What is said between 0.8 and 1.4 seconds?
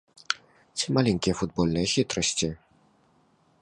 маленькія